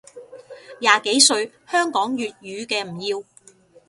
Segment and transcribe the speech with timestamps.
[0.79, 3.23] 廿幾歲香港粵語嘅唔要